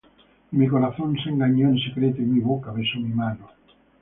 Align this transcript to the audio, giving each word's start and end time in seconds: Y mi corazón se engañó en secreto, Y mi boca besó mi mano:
Y 0.51 0.55
mi 0.55 0.67
corazón 0.67 1.15
se 1.23 1.29
engañó 1.29 1.69
en 1.69 1.77
secreto, 1.77 2.23
Y 2.23 2.25
mi 2.25 2.39
boca 2.39 2.71
besó 2.71 2.97
mi 2.99 3.13
mano: 3.13 3.51